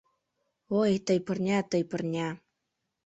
Ой, 0.81 0.91
тый, 1.05 1.19
пырня, 1.25 1.59
тый, 1.71 1.83
пырня 1.89 2.27